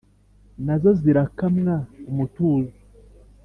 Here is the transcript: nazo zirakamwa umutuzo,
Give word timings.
nazo 0.65 0.89
zirakamwa 1.01 1.75
umutuzo, 2.09 2.73